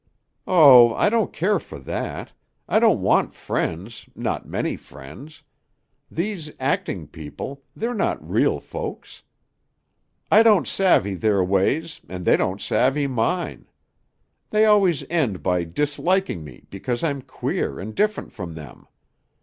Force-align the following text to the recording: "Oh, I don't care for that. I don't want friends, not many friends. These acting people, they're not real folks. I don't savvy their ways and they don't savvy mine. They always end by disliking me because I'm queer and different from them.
"Oh, 0.47 0.95
I 0.95 1.09
don't 1.09 1.31
care 1.31 1.59
for 1.59 1.77
that. 1.77 2.31
I 2.67 2.79
don't 2.79 3.01
want 3.01 3.35
friends, 3.35 4.09
not 4.15 4.47
many 4.47 4.75
friends. 4.75 5.43
These 6.09 6.49
acting 6.59 7.05
people, 7.07 7.61
they're 7.75 7.93
not 7.93 8.27
real 8.27 8.59
folks. 8.59 9.21
I 10.31 10.41
don't 10.41 10.67
savvy 10.67 11.13
their 11.13 11.43
ways 11.43 12.01
and 12.09 12.25
they 12.25 12.35
don't 12.35 12.59
savvy 12.59 13.05
mine. 13.05 13.69
They 14.49 14.65
always 14.65 15.03
end 15.07 15.43
by 15.43 15.65
disliking 15.65 16.43
me 16.43 16.63
because 16.71 17.03
I'm 17.03 17.21
queer 17.21 17.79
and 17.79 17.93
different 17.93 18.33
from 18.33 18.55
them. 18.55 18.87